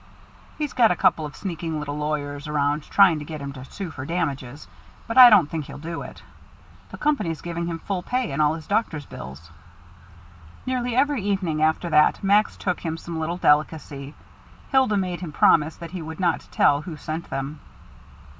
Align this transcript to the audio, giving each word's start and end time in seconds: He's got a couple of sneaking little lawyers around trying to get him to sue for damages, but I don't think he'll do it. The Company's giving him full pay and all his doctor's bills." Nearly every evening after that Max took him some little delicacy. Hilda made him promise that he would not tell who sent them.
He's 0.57 0.73
got 0.73 0.89
a 0.89 0.95
couple 0.95 1.27
of 1.27 1.35
sneaking 1.35 1.77
little 1.77 1.95
lawyers 1.95 2.47
around 2.47 2.81
trying 2.89 3.19
to 3.19 3.23
get 3.23 3.39
him 3.39 3.53
to 3.53 3.63
sue 3.65 3.91
for 3.91 4.03
damages, 4.03 4.67
but 5.05 5.15
I 5.15 5.29
don't 5.29 5.47
think 5.47 5.65
he'll 5.65 5.77
do 5.77 6.01
it. 6.01 6.23
The 6.89 6.97
Company's 6.97 7.41
giving 7.43 7.67
him 7.67 7.77
full 7.77 8.01
pay 8.01 8.31
and 8.31 8.41
all 8.41 8.55
his 8.55 8.65
doctor's 8.65 9.05
bills." 9.05 9.51
Nearly 10.65 10.95
every 10.95 11.21
evening 11.21 11.61
after 11.61 11.87
that 11.91 12.23
Max 12.23 12.57
took 12.57 12.79
him 12.79 12.97
some 12.97 13.19
little 13.19 13.37
delicacy. 13.37 14.15
Hilda 14.71 14.97
made 14.97 15.19
him 15.19 15.31
promise 15.31 15.75
that 15.75 15.91
he 15.91 16.01
would 16.01 16.19
not 16.19 16.47
tell 16.49 16.81
who 16.81 16.97
sent 16.97 17.29
them. 17.29 17.59